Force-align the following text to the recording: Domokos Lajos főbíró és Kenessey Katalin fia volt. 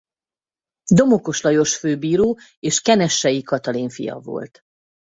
Domokos 0.93 1.41
Lajos 1.43 1.75
főbíró 1.77 2.39
és 2.59 2.81
Kenessey 2.81 3.41
Katalin 3.43 3.89
fia 3.89 4.15
volt. 4.19 4.61